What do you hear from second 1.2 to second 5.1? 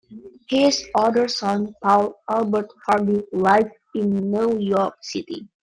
son Paul Albert Hardy lived in New York